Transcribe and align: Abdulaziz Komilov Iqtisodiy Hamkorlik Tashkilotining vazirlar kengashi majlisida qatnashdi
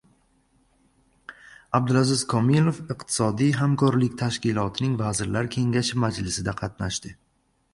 Abdulaziz 1.79 2.23
Komilov 2.31 2.79
Iqtisodiy 2.95 3.51
Hamkorlik 3.59 4.17
Tashkilotining 4.23 4.97
vazirlar 5.03 5.51
kengashi 5.57 6.03
majlisida 6.07 6.57
qatnashdi 6.65 7.15